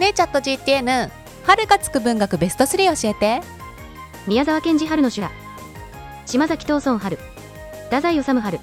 [0.00, 1.10] ねえチャット GTN
[1.44, 3.42] 春がつく文学ベスト3教えて。
[4.26, 5.30] 宮沢賢治春の修羅。
[6.24, 7.18] 島崎藤村春。
[7.90, 8.60] 太宰治春。